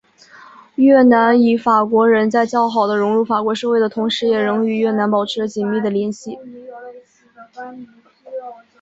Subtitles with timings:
[0.77, 6.39] 越南裔法国人在较好的融入法国社会的同时也仍与越南保持着紧密的联系。